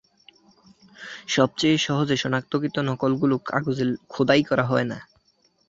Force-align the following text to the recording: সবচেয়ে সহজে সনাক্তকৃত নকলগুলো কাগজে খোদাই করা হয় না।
সবচেয়ে 1.27 1.77
সহজে 1.77 2.15
সনাক্তকৃত 2.17 2.75
নকলগুলো 2.79 3.35
কাগজে 3.45 3.85
খোদাই 4.09 4.41
করা 4.43 4.65
হয় 4.65 4.85
না। 4.85 4.97